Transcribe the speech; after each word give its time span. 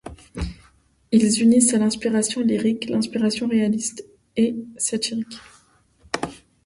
Ils 1.11 1.43
unissent 1.43 1.75
à 1.75 1.77
l'inspiration 1.77 2.41
lyrique 2.41 2.89
l'inspiration 2.89 3.47
réaliste 3.47 4.03
et 4.35 4.55
satirique. 4.75 5.37